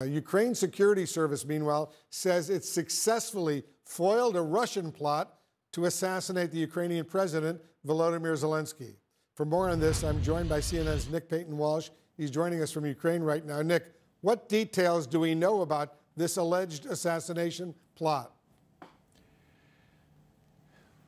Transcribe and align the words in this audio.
Uh, 0.00 0.04
Ukraine 0.04 0.54
Security 0.54 1.04
Service, 1.04 1.44
meanwhile, 1.44 1.92
says 2.10 2.50
it 2.50 2.64
successfully 2.64 3.64
foiled 3.84 4.36
a 4.36 4.42
Russian 4.42 4.92
plot 4.92 5.34
to 5.72 5.86
assassinate 5.86 6.52
the 6.52 6.58
Ukrainian 6.58 7.04
president, 7.04 7.60
Volodymyr 7.86 8.36
Zelensky. 8.36 8.94
For 9.34 9.44
more 9.44 9.68
on 9.68 9.80
this, 9.80 10.04
I'm 10.04 10.22
joined 10.22 10.48
by 10.48 10.60
CNN's 10.60 11.10
Nick 11.10 11.28
Paton 11.28 11.56
Walsh. 11.56 11.90
He's 12.16 12.30
joining 12.30 12.62
us 12.62 12.70
from 12.70 12.86
Ukraine 12.86 13.22
right 13.22 13.44
now. 13.44 13.60
Nick, 13.62 13.92
what 14.20 14.48
details 14.48 15.06
do 15.06 15.20
we 15.20 15.34
know 15.34 15.62
about 15.62 15.94
this 16.16 16.36
alleged 16.36 16.86
assassination 16.86 17.74
plot? 17.96 18.32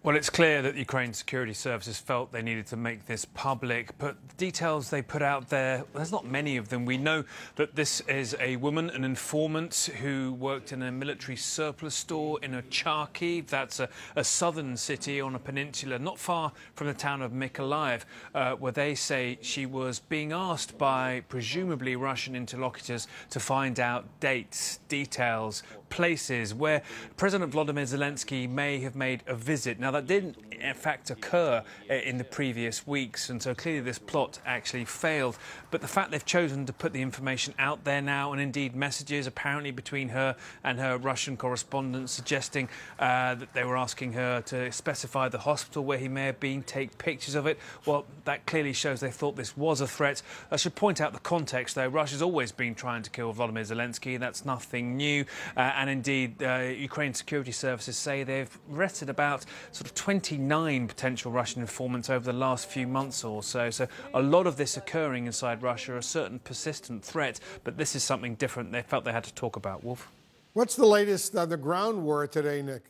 Well, 0.03 0.17
it's 0.17 0.31
clear 0.31 0.63
that 0.63 0.77
Ukraine's 0.77 1.19
security 1.19 1.53
services 1.53 1.99
felt 1.99 2.33
they 2.33 2.41
needed 2.41 2.67
to 2.69 2.77
make 2.79 3.05
this 3.05 3.27
public, 3.27 3.99
but 3.99 4.17
the 4.29 4.35
details 4.37 4.89
they 4.89 5.03
put 5.03 5.21
out 5.21 5.51
there, 5.51 5.85
there's 5.95 6.11
not 6.11 6.25
many 6.25 6.57
of 6.57 6.71
them. 6.71 6.87
We 6.87 6.97
know 6.97 7.23
that 7.57 7.77
this 7.77 8.01
is 8.09 8.35
a 8.41 8.57
woman, 8.57 8.89
an 8.89 9.05
informant 9.05 9.91
who 10.01 10.33
worked 10.33 10.73
in 10.73 10.83
a 10.83 10.91
military 10.91 11.37
surplus 11.37 11.95
store 11.95 12.39
in 12.43 12.53
Ochakiv. 12.53 13.49
That's 13.49 13.79
a, 13.79 13.91
a 14.17 14.25
southern 14.25 14.79
city 14.79 15.21
on 15.21 15.35
a 15.35 15.39
peninsula 15.39 15.99
not 15.99 16.19
far 16.19 16.53
from 16.73 16.87
the 16.87 16.95
town 16.95 17.21
of 17.21 17.33
Mykolaiv, 17.33 18.05
uh, 18.35 18.53
where 18.53 18.73
they 18.73 18.95
say 18.95 19.39
she 19.43 19.67
was 19.67 19.99
being 19.99 20.33
asked 20.33 20.79
by 20.79 21.25
presumably 21.29 21.95
Russian 21.95 22.35
interlocutors 22.35 23.07
to 23.29 23.39
find 23.39 23.79
out 23.79 24.07
dates, 24.19 24.79
details, 24.89 25.63
places 25.91 26.55
where 26.55 26.83
President 27.17 27.53
Vladimir 27.53 27.85
Zelensky 27.85 28.49
may 28.49 28.81
have 28.81 28.97
made 28.97 29.23
a 29.27 29.35
visit. 29.35 29.79
Now, 29.79 29.91
that 29.91 30.07
didn't, 30.07 30.37
in 30.51 30.75
fact, 30.75 31.11
occur 31.11 31.63
uh, 31.91 31.95
in 31.95 32.17
the 32.17 32.25
previous 32.25 32.87
weeks, 32.87 33.29
and 33.29 33.43
so 33.43 33.55
clearly 33.55 33.81
this 33.81 33.99
plot 33.99 34.39
actually 34.47 34.85
failed. 34.85 35.37
But 35.71 35.81
the 35.83 35.89
fact 35.89 36.11
they've 36.11 36.25
chosen 36.25 36.67
to 36.67 36.73
put 36.73 36.93
the 36.93 37.03
information 37.03 37.55
out 37.59 37.85
there 37.85 38.01
now, 38.01 38.33
and 38.33 38.41
indeed 38.41 38.75
messages 38.75 39.27
apparently 39.27 39.71
between 39.71 40.09
her 40.11 40.37
and 40.65 40.79
her 40.79 40.97
Russian 40.97 41.37
correspondent 41.37 42.09
suggesting 42.09 42.69
uh, 42.99 43.35
that 43.35 43.53
they 43.53 43.65
were 43.65 43.77
asking 43.77 44.13
her 44.15 44.41
to 44.43 44.71
specify 44.73 45.29
the 45.29 45.39
hospital 45.39 45.85
where 45.85 45.99
he 45.99 46.09
may 46.09 46.27
have 46.27 46.41
been, 46.41 46.63
take 46.63 46.97
pictures 46.99 47.35
of 47.35 47.47
it, 47.47 47.59
well, 47.85 48.07
that 48.25 48.47
clearly 48.47 48.73
shows 48.73 49.01
they 49.01 49.11
thought 49.11 49.37
this 49.37 49.57
was 49.57 49.81
a 49.81 49.87
threat. 49.87 50.23
I 50.51 50.57
should 50.57 50.75
point 50.75 51.01
out 51.01 51.13
the 51.13 51.19
context, 51.19 51.75
though. 51.75 51.89
Russia's 51.89 52.23
always 52.23 52.53
been 52.53 52.75
trying 52.75 53.03
to 53.03 53.11
kill 53.11 53.33
Vladimir 53.33 53.65
Zelensky, 53.65 54.19
that's 54.19 54.45
nothing 54.45 54.97
new. 54.97 55.25
Uh, 55.57 55.73
and 55.81 55.89
indeed, 55.89 56.43
uh, 56.43 56.59
Ukraine 56.77 57.15
security 57.15 57.53
services 57.53 57.97
say 57.97 58.23
they've 58.23 58.59
arrested 58.71 59.09
about 59.09 59.47
sort 59.73 59.87
of 59.87 59.95
29 59.95 60.87
potential 60.87 61.33
Russian 61.33 61.63
informants 61.63 62.11
over 62.11 62.23
the 62.23 62.37
last 62.37 62.67
few 62.67 62.87
months 62.87 63.25
or 63.25 63.43
so. 63.43 63.71
So 63.71 63.89
a 64.13 64.21
lot 64.21 64.47
of 64.47 64.59
this 64.59 64.77
occurring 64.77 65.25
inside 65.25 65.63
Russia, 65.63 65.97
a 65.97 66.03
certain 66.03 66.39
persistent 66.41 67.03
threat, 67.03 67.41
but 67.65 67.79
this 67.79 67.97
is 67.97 68.05
something 68.05 68.35
different 68.35 68.73
they 68.73 68.83
felt 68.83 69.07
they 69.07 69.13
had 69.13 69.25
to 69.25 69.33
talk 69.33 69.57
about. 69.57 69.83
Wolf? 69.83 70.13
What's 70.53 70.77
the 70.77 70.85
latest 70.85 71.35
on 71.35 71.49
the 71.49 71.57
ground 71.57 72.05
war 72.05 72.27
today, 72.27 72.61
Nick? 72.61 72.90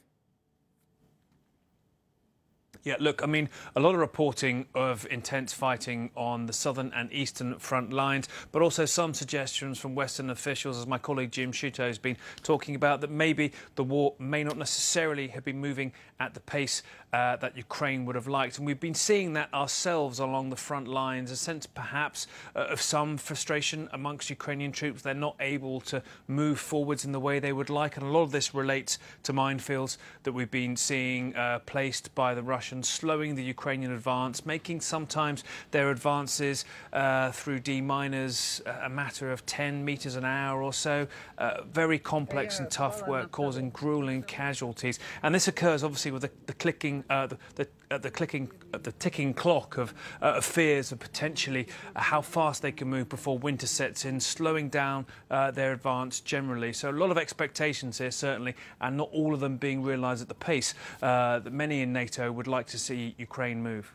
Yeah, 2.82 2.96
look, 2.98 3.22
I 3.22 3.26
mean, 3.26 3.50
a 3.76 3.80
lot 3.80 3.94
of 3.94 4.00
reporting 4.00 4.66
of 4.74 5.06
intense 5.10 5.52
fighting 5.52 6.10
on 6.16 6.46
the 6.46 6.52
southern 6.54 6.90
and 6.94 7.12
eastern 7.12 7.58
front 7.58 7.92
lines, 7.92 8.26
but 8.52 8.62
also 8.62 8.86
some 8.86 9.12
suggestions 9.12 9.78
from 9.78 9.94
Western 9.94 10.30
officials, 10.30 10.78
as 10.78 10.86
my 10.86 10.96
colleague 10.96 11.30
Jim 11.30 11.52
Sciutto 11.52 11.86
has 11.86 11.98
been 11.98 12.16
talking 12.42 12.74
about, 12.74 13.02
that 13.02 13.10
maybe 13.10 13.52
the 13.74 13.84
war 13.84 14.14
may 14.18 14.42
not 14.42 14.56
necessarily 14.56 15.28
have 15.28 15.44
been 15.44 15.58
moving 15.58 15.92
at 16.20 16.32
the 16.32 16.40
pace 16.40 16.82
uh, 17.12 17.36
that 17.36 17.56
Ukraine 17.56 18.04
would 18.04 18.14
have 18.14 18.28
liked. 18.28 18.58
And 18.58 18.66
we've 18.66 18.80
been 18.80 18.94
seeing 18.94 19.32
that 19.32 19.52
ourselves 19.52 20.18
along 20.18 20.50
the 20.50 20.56
front 20.56 20.86
lines, 20.86 21.30
a 21.30 21.36
sense 21.36 21.66
perhaps 21.66 22.26
uh, 22.54 22.60
of 22.60 22.80
some 22.80 23.16
frustration 23.16 23.88
amongst 23.92 24.30
Ukrainian 24.30 24.70
troops. 24.70 25.02
They're 25.02 25.14
not 25.14 25.36
able 25.40 25.80
to 25.82 26.02
move 26.28 26.60
forwards 26.60 27.04
in 27.04 27.12
the 27.12 27.20
way 27.20 27.40
they 27.40 27.52
would 27.52 27.70
like. 27.70 27.96
And 27.96 28.06
a 28.06 28.10
lot 28.10 28.22
of 28.22 28.30
this 28.30 28.54
relates 28.54 28.98
to 29.24 29.32
minefields 29.32 29.96
that 30.22 30.32
we've 30.32 30.50
been 30.50 30.76
seeing 30.76 31.34
uh, 31.34 31.58
placed 31.60 32.14
by 32.14 32.34
the 32.34 32.42
Russians 32.70 32.88
slowing 32.88 33.34
the 33.34 33.42
Ukrainian 33.42 33.90
advance, 33.90 34.46
making 34.46 34.80
sometimes 34.80 35.42
their 35.72 35.90
advances 35.90 36.64
uh, 36.92 37.32
through 37.32 37.58
deminers 37.58 38.62
uh, 38.64 38.82
a 38.84 38.88
matter 38.88 39.32
of 39.32 39.44
10 39.44 39.84
metres 39.84 40.14
an 40.14 40.24
hour 40.24 40.62
or 40.62 40.72
so. 40.72 41.08
Uh, 41.36 41.62
very 41.64 41.98
complex 41.98 42.60
and 42.60 42.70
tough 42.70 43.04
work, 43.08 43.32
causing 43.32 43.70
grueling 43.70 44.22
casualties. 44.22 45.00
And 45.24 45.34
this 45.34 45.48
occurs 45.48 45.82
obviously 45.82 46.12
with 46.12 46.22
the, 46.22 46.30
the 46.46 46.52
clicking, 46.52 47.02
uh, 47.10 47.26
the, 47.26 47.38
the 47.56 47.66
at 47.90 48.02
the 48.02 48.10
clicking, 48.10 48.48
at 48.72 48.84
the 48.84 48.92
ticking 48.92 49.34
clock 49.34 49.76
of, 49.76 49.92
uh, 50.22 50.34
of 50.36 50.44
fears 50.44 50.92
of 50.92 51.00
potentially 51.00 51.66
uh, 51.96 52.00
how 52.00 52.20
fast 52.20 52.62
they 52.62 52.70
can 52.70 52.88
move 52.88 53.08
before 53.08 53.36
winter 53.36 53.66
sets 53.66 54.04
in, 54.04 54.20
slowing 54.20 54.68
down 54.68 55.04
uh, 55.30 55.50
their 55.50 55.72
advance 55.72 56.20
generally. 56.20 56.72
So 56.72 56.90
a 56.90 56.92
lot 56.92 57.10
of 57.10 57.18
expectations 57.18 57.98
here, 57.98 58.12
certainly, 58.12 58.54
and 58.80 58.96
not 58.96 59.10
all 59.12 59.34
of 59.34 59.40
them 59.40 59.56
being 59.56 59.82
realised 59.82 60.22
at 60.22 60.28
the 60.28 60.34
pace 60.34 60.74
uh, 61.02 61.40
that 61.40 61.52
many 61.52 61.82
in 61.82 61.92
NATO 61.92 62.30
would 62.30 62.46
like 62.46 62.66
to 62.68 62.78
see 62.78 63.14
Ukraine 63.18 63.60
move. 63.60 63.92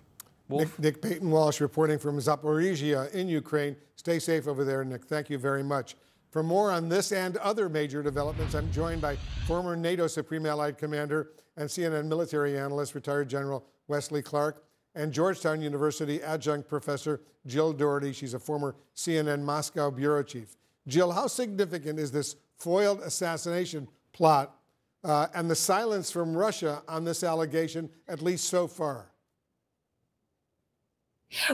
Nick, 0.50 0.78
Nick 0.78 1.02
Paton 1.02 1.32
Walsh 1.32 1.62
reporting 1.62 1.98
from 1.98 2.18
Zaporizhia 2.18 3.12
in 3.14 3.30
Ukraine. 3.30 3.78
Stay 3.96 4.20
safe 4.20 4.48
over 4.48 4.64
there, 4.64 4.84
Nick. 4.84 5.06
Thank 5.06 5.30
you 5.30 5.38
very 5.38 5.64
much. 5.64 5.96
For 6.30 6.44
more 6.44 6.70
on 6.70 6.90
this 6.90 7.14
and 7.14 7.38
other 7.38 7.70
major 7.70 8.04
developments, 8.04 8.56
I'm 8.56 8.70
joined 8.72 9.02
by 9.02 9.16
former 9.48 9.78
NATO 9.78 10.06
Supreme 10.06 10.46
Allied 10.46 10.78
Commander 10.78 11.30
and 11.56 11.70
CNN 11.70 12.08
military 12.08 12.60
analyst, 12.60 12.94
retired 12.94 13.30
General 13.30 13.66
Wesley 13.88 14.22
Clark, 14.22 14.64
and 14.96 15.12
Georgetown 15.12 15.62
University 15.62 16.22
adjunct 16.24 16.70
professor 16.70 17.22
Jill 17.46 17.74
Dougherty. 17.74 18.14
She's 18.14 18.34
a 18.34 18.40
former 18.40 18.76
CNN 18.96 19.42
Moscow 19.42 19.92
bureau 19.92 20.24
chief. 20.24 20.56
Jill, 20.88 21.12
how 21.12 21.28
significant 21.28 22.00
is 22.00 22.12
this 22.12 22.36
foiled 22.58 23.02
assassination 23.02 23.88
plot 24.14 24.56
uh, 25.04 25.28
and 25.34 25.50
the 25.50 25.56
silence 25.56 26.12
from 26.12 26.36
Russia 26.36 26.82
on 26.88 27.04
this 27.04 27.24
allegation, 27.24 27.90
at 28.08 28.22
least 28.22 28.46
so 28.46 28.68
far? 28.68 29.12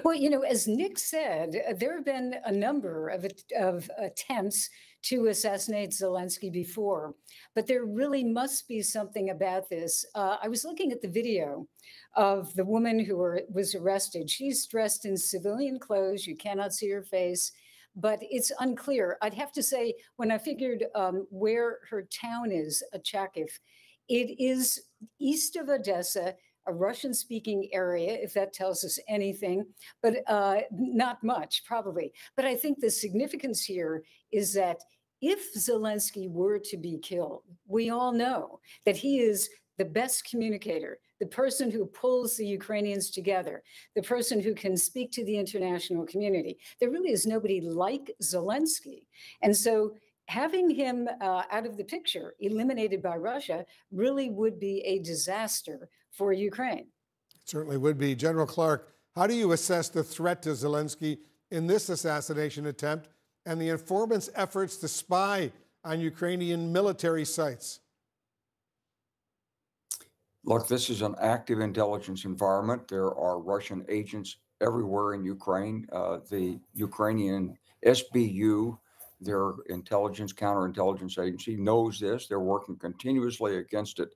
Well, 0.04 0.16
you 0.16 0.30
know, 0.30 0.42
as 0.42 0.68
Nick 0.68 1.00
said, 1.00 1.56
uh, 1.68 1.74
there 1.74 1.96
have 1.96 2.06
been 2.06 2.36
a 2.46 2.52
number 2.52 3.08
of, 3.08 3.26
of 3.58 3.90
attempts 3.98 4.70
to 5.04 5.28
assassinate 5.28 5.92
Zelensky 5.92 6.52
before, 6.52 7.16
but 7.56 7.68
there 7.68 7.86
really 7.86 8.24
must 8.24 8.68
be 8.68 8.82
something 8.82 9.30
about 9.30 9.70
this. 9.70 10.06
Uh, 10.14 10.38
I 10.44 10.48
was 10.50 10.66
looking 10.66 10.92
at 10.92 11.02
the 11.02 11.08
video 11.08 11.68
of 12.16 12.54
the 12.54 12.66
woman 12.66 13.00
who 13.00 13.18
were, 13.18 13.42
was 13.50 13.74
arrested. 13.74 14.30
She's 14.30 14.68
dressed 14.68 15.06
in 15.06 15.18
civilian 15.18 15.80
clothes. 15.80 16.28
You 16.28 16.36
cannot 16.36 16.74
see 16.74 16.90
her 16.90 17.04
face, 17.04 17.52
but 17.96 18.20
it's 18.22 18.52
unclear. 18.60 19.18
I'd 19.22 19.34
have 19.34 19.54
to 19.54 19.64
say, 19.64 19.96
when 20.18 20.32
I 20.32 20.38
figured 20.38 20.86
um, 20.96 21.26
where 21.32 21.80
her 21.90 22.04
town 22.04 22.52
is, 22.52 22.84
Ochakiv, 22.94 23.50
it 24.10 24.40
is 24.40 24.82
east 25.20 25.56
of 25.56 25.70
Odessa 25.70 26.36
a 26.68 26.74
Russian 26.74 27.14
speaking 27.14 27.70
area, 27.74 28.14
if 28.14 28.34
that 28.34 28.54
tells 28.54 28.84
us 28.84 29.00
anything, 29.08 29.66
but 30.02 30.18
uh, 30.28 30.58
not 30.72 31.24
much, 31.24 31.64
probably. 31.66 32.14
But 32.36 32.46
I 32.46 32.56
think 32.56 32.80
the 32.80 32.90
significance 32.90 33.64
here 33.64 34.04
is 34.32 34.54
that 34.54 34.78
if 35.22 35.54
Zelensky 35.54 36.30
were 36.30 36.60
to 36.60 36.78
be 36.78 36.98
killed, 36.98 37.44
we 37.68 37.90
all 37.90 38.12
know 38.12 38.60
that 38.86 38.98
he 38.98 39.20
is 39.20 39.50
the 39.78 39.86
best 39.86 40.26
communicator, 40.30 41.00
the 41.20 41.26
person 41.28 41.72
who 41.72 41.86
pulls 41.86 42.36
the 42.36 42.46
Ukrainians 42.46 43.10
together, 43.10 43.64
the 43.96 44.02
person 44.04 44.40
who 44.40 44.54
can 44.54 44.76
speak 44.76 45.12
to 45.12 45.26
the 45.26 45.38
international 45.38 46.06
community. 46.06 46.58
There 46.80 46.90
really 46.90 47.12
is 47.12 47.26
nobody 47.26 47.62
like 47.62 48.12
Zelensky. 48.22 49.06
And 49.42 49.56
so 49.56 49.96
having 50.28 50.70
him 50.70 51.10
uh, 51.20 51.44
out 51.52 51.66
of 51.66 51.78
the 51.78 51.84
picture, 51.84 52.36
eliminated 52.40 53.02
by 53.02 53.16
Russia, 53.18 53.66
really 53.92 54.30
would 54.30 54.60
be 54.60 54.82
a 54.82 55.00
disaster 55.00 55.90
for 56.12 56.34
Ukraine. 56.34 56.88
It 57.36 57.50
certainly 57.50 57.78
would 57.78 57.98
be. 57.98 58.16
General 58.16 58.46
Clark, 58.46 58.94
how 59.16 59.28
do 59.28 59.34
you 59.34 59.52
assess 59.52 59.90
the 59.90 60.04
threat 60.04 60.42
to 60.44 60.50
Zelensky 60.50 61.20
in 61.50 61.68
this 61.68 61.90
assassination 61.90 62.68
attempt 62.68 63.10
and 63.46 63.60
the 63.60 63.70
informant's 63.70 64.30
efforts 64.36 64.78
to 64.78 64.88
spy 64.88 65.52
on 65.84 66.00
Ukrainian 66.00 66.72
military 66.72 67.26
sites? 67.26 67.80
Look, 70.44 70.68
this 70.68 70.90
is 70.90 71.02
an 71.02 71.16
active 71.20 71.60
intelligence 71.60 72.26
environment. 72.26 72.88
There 72.88 73.14
are 73.16 73.40
Russian 73.40 73.86
agents 73.90 74.38
everywhere 74.60 75.14
in 75.14 75.24
Ukraine. 75.24 75.88
Uh, 75.92 76.20
the 76.30 76.60
Ukrainian 76.74 77.58
SBU, 77.86 78.78
their 79.22 79.52
intelligence, 79.68 80.34
counterintelligence 80.34 81.24
agency, 81.24 81.56
knows 81.56 82.00
this. 82.00 82.28
They're 82.28 82.40
working 82.40 82.78
continuously 82.78 83.58
against 83.58 84.00
it. 84.00 84.10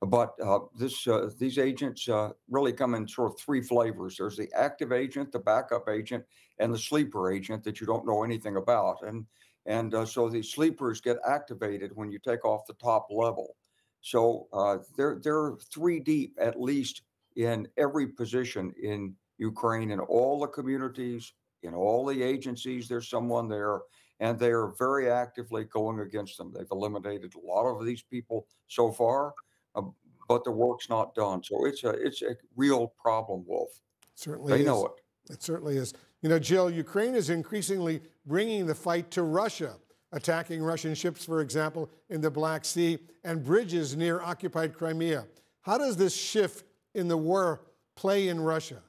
But 0.00 0.34
uh, 0.44 0.60
this 0.78 1.06
uh, 1.06 1.30
these 1.38 1.58
agents 1.58 2.08
uh, 2.08 2.30
really 2.50 2.72
come 2.72 2.94
in 2.94 3.08
sort 3.08 3.32
of 3.32 3.38
three 3.38 3.62
flavors. 3.62 4.16
There's 4.16 4.36
the 4.36 4.50
active 4.54 4.92
agent, 4.92 5.32
the 5.32 5.38
backup 5.38 5.88
agent, 5.88 6.24
and 6.58 6.72
the 6.72 6.78
sleeper 6.78 7.32
agent 7.32 7.64
that 7.64 7.80
you 7.80 7.86
don't 7.86 8.06
know 8.06 8.22
anything 8.22 8.56
about. 8.56 9.02
And 9.02 9.24
and 9.64 9.94
uh, 9.94 10.04
so 10.04 10.28
these 10.28 10.50
sleepers 10.50 11.00
get 11.00 11.16
activated 11.26 11.92
when 11.94 12.10
you 12.10 12.18
take 12.18 12.44
off 12.44 12.66
the 12.66 12.74
top 12.74 13.06
level. 13.10 13.56
So 14.02 14.48
uh, 14.52 14.78
they're 14.96 15.18
they're 15.22 15.54
three 15.72 16.00
deep 16.00 16.36
at 16.40 16.60
least 16.60 17.02
in 17.36 17.66
every 17.76 18.06
position 18.06 18.72
in 18.82 19.14
Ukraine 19.38 19.90
in 19.90 20.00
all 20.00 20.40
the 20.40 20.46
communities, 20.46 21.32
in 21.62 21.74
all 21.74 22.06
the 22.06 22.22
agencies. 22.22 22.88
There's 22.88 23.08
someone 23.08 23.48
there, 23.48 23.80
and 24.20 24.38
they 24.38 24.50
are 24.50 24.68
very 24.78 25.10
actively 25.10 25.64
going 25.64 26.00
against 26.00 26.38
them. 26.38 26.52
They've 26.54 26.66
eliminated 26.70 27.34
a 27.34 27.46
lot 27.46 27.66
of 27.66 27.84
these 27.84 28.02
people 28.02 28.46
so 28.66 28.90
far, 28.90 29.34
uh, 29.74 29.82
but 30.28 30.44
the 30.44 30.50
work's 30.50 30.88
not 30.88 31.14
done. 31.14 31.42
So 31.42 31.66
it's 31.66 31.84
a 31.84 31.90
it's 31.90 32.22
a 32.22 32.36
real 32.56 32.88
problem, 33.00 33.44
Wolf. 33.46 33.80
Certainly 34.14 34.52
They 34.52 34.60
is. 34.60 34.66
know 34.66 34.86
it. 34.86 35.32
It 35.32 35.42
certainly 35.42 35.76
is. 35.76 35.92
You 36.22 36.28
know, 36.28 36.38
Jill, 36.38 36.70
Ukraine 36.70 37.14
is 37.14 37.30
increasingly 37.30 38.00
bringing 38.24 38.66
the 38.66 38.74
fight 38.74 39.10
to 39.12 39.22
Russia, 39.22 39.76
attacking 40.12 40.62
Russian 40.62 40.94
ships, 40.94 41.24
for 41.24 41.40
example, 41.40 41.90
in 42.08 42.20
the 42.20 42.30
Black 42.30 42.64
Sea 42.64 42.98
and 43.24 43.44
bridges 43.44 43.96
near 43.96 44.20
occupied 44.20 44.72
Crimea. 44.74 45.26
How 45.60 45.78
does 45.78 45.96
this 45.96 46.16
shift 46.16 46.64
in 46.94 47.08
the 47.08 47.16
war 47.16 47.60
play 47.96 48.28
in 48.28 48.40
Russia? 48.40 48.82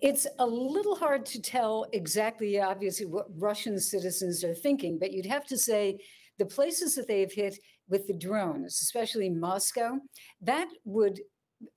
It's 0.00 0.26
a 0.38 0.46
little 0.46 0.96
hard 0.96 1.26
to 1.26 1.40
tell 1.40 1.86
exactly, 1.92 2.60
obviously, 2.60 3.06
what 3.06 3.26
Russian 3.36 3.78
citizens 3.78 4.44
are 4.44 4.54
thinking, 4.54 4.98
but 4.98 5.12
you'd 5.12 5.26
have 5.26 5.46
to 5.46 5.58
say 5.58 5.98
the 6.38 6.46
places 6.46 6.94
that 6.94 7.06
they've 7.06 7.32
hit 7.32 7.58
with 7.88 8.06
the 8.06 8.14
drones, 8.14 8.80
especially 8.82 9.30
Moscow, 9.30 9.98
that 10.40 10.68
would 10.84 11.20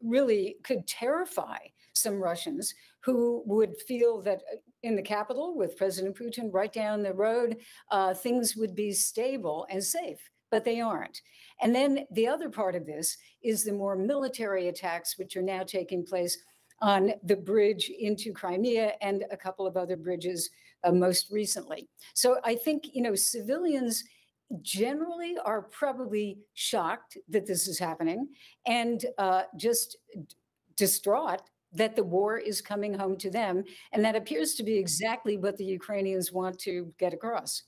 really 0.01 0.57
could 0.63 0.87
terrify 0.87 1.57
some 1.93 2.21
Russians 2.21 2.73
who 3.01 3.43
would 3.45 3.79
feel 3.87 4.21
that 4.21 4.41
uh, 4.53 4.57
in 4.83 4.95
the 4.95 5.01
capital 5.01 5.55
with 5.55 5.77
President 5.77 6.17
Putin 6.17 6.49
right 6.51 6.71
down 6.71 7.01
the 7.01 7.13
road, 7.13 7.57
uh, 7.91 8.13
things 8.13 8.55
would 8.55 8.75
be 8.75 8.91
stable 8.91 9.65
and 9.69 9.83
safe, 9.83 10.19
but 10.51 10.63
they 10.63 10.79
aren't. 10.79 11.21
And 11.61 11.73
then 11.73 12.05
the 12.11 12.27
other 12.27 12.49
part 12.49 12.75
of 12.75 12.85
this 12.85 13.17
is 13.41 13.63
the 13.63 13.73
more 13.73 13.95
military 13.95 14.67
attacks, 14.67 15.17
which 15.17 15.35
are 15.35 15.41
now 15.41 15.63
taking 15.63 16.05
place 16.05 16.37
on 16.81 17.13
the 17.23 17.35
bridge 17.35 17.89
into 17.89 18.31
Crimea 18.31 18.93
and 19.01 19.25
a 19.31 19.37
couple 19.37 19.65
of 19.65 19.77
other 19.77 19.97
bridges 19.97 20.49
uh, 20.83 20.91
most 20.91 21.31
recently. 21.31 21.89
So 22.13 22.37
I 22.43 22.55
think, 22.55 22.93
you 22.93 23.01
know, 23.01 23.15
civilians 23.15 24.03
generally 24.61 25.35
are 25.43 25.63
probably 25.63 26.39
shocked 26.53 27.17
that 27.29 27.45
this 27.45 27.67
is 27.67 27.79
happening 27.79 28.29
and 28.65 29.05
uh, 29.17 29.43
just 29.57 29.97
distraught 30.75 31.41
that 31.73 31.95
the 31.95 32.03
war 32.03 32.37
is 32.37 32.61
coming 32.61 32.93
home 32.93 33.17
to 33.17 33.29
them. 33.29 33.63
And 33.91 34.03
that 34.05 34.15
appears 34.15 34.53
to 34.55 34.63
be 34.63 34.77
exactly 34.77 35.37
what 35.37 35.57
the 35.57 35.65
Ukrainians 35.65 36.31
want 36.31 36.57
to 36.59 36.93
get 36.97 37.13
across. 37.13 37.63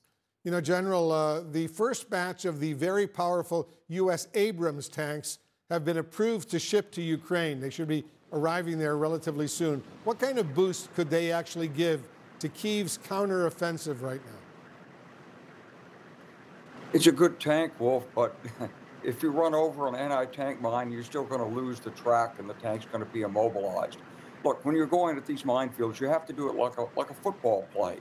You 0.46 0.52
know, 0.52 0.62
General, 0.62 1.12
uh, 1.12 1.42
the 1.52 1.68
first 1.68 2.10
batch 2.10 2.46
of 2.46 2.62
the 2.62 2.74
very 2.74 3.08
powerful 3.08 3.70
U.S. 3.90 4.30
Abrams 4.36 4.88
tanks 4.88 5.40
have 5.70 5.84
been 5.84 5.98
approved 5.98 6.50
to 6.52 6.60
ship 6.60 6.92
to 6.94 7.02
Ukraine. 7.02 7.60
They 7.60 7.70
should 7.70 7.90
be 7.90 8.06
arriving 8.32 8.78
there 8.80 8.98
relatively 8.98 9.48
soon. 9.48 9.84
What 10.04 10.20
kind 10.20 10.38
of 10.38 10.54
boost 10.54 10.94
could 10.96 11.10
they 11.10 11.32
actually 11.32 11.68
give 11.68 12.08
to 12.40 12.50
Kiev's 12.50 12.98
counteroffensive 12.98 14.02
right 14.02 14.22
now? 14.26 14.40
It's 16.94 17.08
a 17.08 17.12
good 17.12 17.40
tank, 17.40 17.74
Wolf, 17.80 18.08
but 18.16 18.36
if 19.04 19.22
you 19.22 19.30
run 19.30 19.54
over 19.54 19.88
an 19.88 19.96
anti-tank 19.96 20.60
mine, 20.62 20.92
you're 20.92 21.04
still 21.04 21.24
going 21.24 21.42
to 21.42 21.60
lose 21.60 21.80
the 21.80 21.92
track, 21.92 22.40
and 22.40 22.50
the 22.50 22.56
tank's 22.56 22.86
going 22.86 23.04
to 23.04 23.12
be 23.12 23.22
immobilized. 23.22 24.00
Look, 24.44 24.66
when 24.66 24.76
you're 24.76 24.88
going 24.88 25.18
at 25.18 25.26
these 25.26 25.44
minefields, 25.44 26.00
you 26.00 26.08
have 26.08 26.26
to 26.26 26.34
do 26.34 26.50
it 26.50 26.56
like 26.56 26.78
a 26.78 26.86
like 26.96 27.10
a 27.10 27.14
football 27.14 27.68
play. 27.74 28.00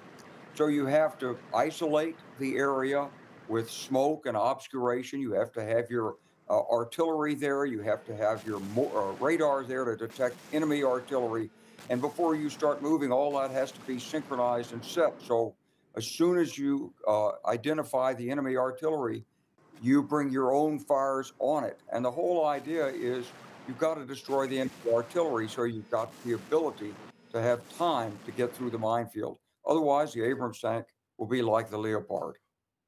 So 0.54 0.68
you 0.68 0.86
have 0.86 1.18
to 1.18 1.36
isolate 1.54 2.16
the 2.38 2.56
area 2.56 3.08
with 3.48 3.70
smoke 3.70 4.26
and 4.26 4.36
obscuration. 4.36 5.20
You 5.20 5.32
have 5.32 5.52
to 5.52 5.64
have 5.64 5.90
your 5.90 6.16
uh, 6.50 6.60
artillery 6.70 7.34
there. 7.34 7.64
You 7.64 7.80
have 7.82 8.04
to 8.06 8.16
have 8.16 8.46
your 8.46 8.56
uh, 8.58 9.12
radar 9.20 9.64
there 9.64 9.84
to 9.84 9.96
detect 9.96 10.36
enemy 10.52 10.82
artillery. 10.82 11.50
And 11.90 12.00
before 12.00 12.34
you 12.34 12.50
start 12.50 12.82
moving, 12.82 13.12
all 13.12 13.38
that 13.38 13.50
has 13.50 13.72
to 13.72 13.80
be 13.80 13.98
synchronized 13.98 14.72
and 14.72 14.84
set. 14.84 15.14
So 15.22 15.54
as 15.96 16.06
soon 16.06 16.38
as 16.38 16.58
you 16.58 16.92
uh, 17.06 17.30
identify 17.46 18.14
the 18.14 18.30
enemy 18.30 18.56
artillery, 18.56 19.24
you 19.82 20.02
bring 20.02 20.30
your 20.30 20.52
own 20.52 20.78
fires 20.78 21.32
on 21.38 21.64
it. 21.64 21.78
And 21.92 22.04
the 22.04 22.10
whole 22.10 22.46
idea 22.46 22.86
is 22.88 23.26
you've 23.66 23.78
got 23.78 23.94
to 23.94 24.04
destroy 24.04 24.46
the 24.46 24.58
enemy 24.58 24.72
artillery 24.92 25.48
so 25.48 25.64
you've 25.64 25.90
got 25.90 26.10
the 26.24 26.32
ability 26.32 26.94
to 27.32 27.40
have 27.40 27.60
time 27.76 28.12
to 28.26 28.32
get 28.32 28.54
through 28.54 28.70
the 28.70 28.78
minefield. 28.78 29.38
Otherwise, 29.66 30.12
the 30.12 30.24
Abrams 30.24 30.60
tank 30.60 30.86
will 31.18 31.26
be 31.26 31.42
like 31.42 31.70
the 31.70 31.78
Leopard. 31.78 32.36